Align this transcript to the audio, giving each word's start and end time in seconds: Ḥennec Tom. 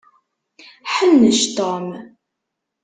Ḥennec 0.93 1.39
Tom. 1.57 1.87